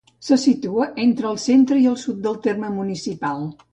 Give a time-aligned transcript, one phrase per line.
[0.27, 3.47] Se situa entre el centre i el sud del terme municipal.